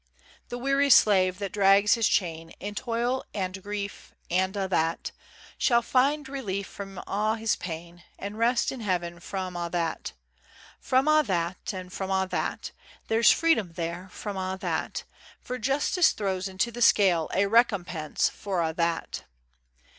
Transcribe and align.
The 0.49 0.57
weary 0.57 0.89
slave 0.89 1.37
that 1.37 1.51
drags 1.51 1.93
his 1.93 2.07
chain, 2.09 2.49
In 2.59 2.73
toil 2.73 3.23
and 3.35 3.61
grief, 3.61 4.15
and 4.31 4.57
a' 4.57 4.67
that, 4.67 5.11
Shall 5.59 5.83
find 5.83 6.27
relief 6.27 6.65
from 6.65 6.97
a' 7.05 7.37
his 7.37 7.55
pain, 7.55 8.01
And 8.17 8.39
rest 8.39 8.71
in 8.71 8.79
Heaven 8.79 9.19
from 9.19 9.55
a' 9.55 9.69
that. 9.69 10.13
From 10.79 11.07
a' 11.07 11.21
that 11.27 11.71
and 11.71 11.95
a' 12.01 12.27
that. 12.31 12.71
There's 13.09 13.29
freedom 13.29 13.73
there 13.73 14.09
from 14.09 14.37
a' 14.37 14.57
that, 14.59 15.03
For 15.39 15.59
Justice 15.59 16.13
throws 16.13 16.47
into 16.47 16.71
the 16.71 16.81
scale 16.81 17.29
A 17.35 17.45
recompense 17.45 18.27
for 18.27 18.63
a' 18.63 18.73
that. 18.73 19.25